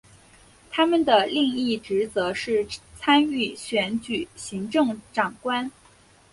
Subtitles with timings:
[0.71, 2.67] 他们的另一职责是
[2.97, 5.71] 参与选举行政长官。